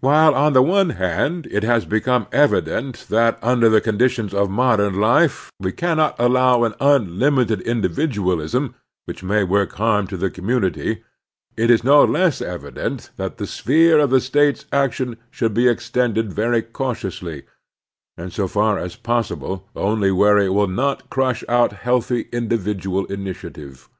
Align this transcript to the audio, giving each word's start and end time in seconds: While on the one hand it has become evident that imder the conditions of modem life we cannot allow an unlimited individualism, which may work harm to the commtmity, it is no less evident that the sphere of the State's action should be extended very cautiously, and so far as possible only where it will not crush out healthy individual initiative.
While 0.00 0.34
on 0.34 0.54
the 0.54 0.62
one 0.62 0.88
hand 0.96 1.46
it 1.50 1.62
has 1.62 1.84
become 1.84 2.26
evident 2.32 3.04
that 3.10 3.38
imder 3.42 3.70
the 3.70 3.82
conditions 3.82 4.32
of 4.32 4.48
modem 4.48 4.98
life 4.98 5.52
we 5.60 5.72
cannot 5.72 6.16
allow 6.18 6.64
an 6.64 6.72
unlimited 6.80 7.60
individualism, 7.60 8.74
which 9.04 9.22
may 9.22 9.44
work 9.44 9.72
harm 9.74 10.06
to 10.06 10.16
the 10.16 10.30
commtmity, 10.30 11.02
it 11.58 11.70
is 11.70 11.84
no 11.84 12.02
less 12.02 12.40
evident 12.40 13.10
that 13.18 13.36
the 13.36 13.46
sphere 13.46 13.98
of 13.98 14.08
the 14.08 14.22
State's 14.22 14.64
action 14.72 15.18
should 15.30 15.52
be 15.52 15.68
extended 15.68 16.32
very 16.32 16.62
cautiously, 16.62 17.42
and 18.16 18.32
so 18.32 18.48
far 18.48 18.78
as 18.78 18.96
possible 18.96 19.68
only 19.76 20.10
where 20.10 20.38
it 20.38 20.54
will 20.54 20.66
not 20.66 21.10
crush 21.10 21.44
out 21.46 21.72
healthy 21.74 22.30
individual 22.32 23.04
initiative. 23.12 23.90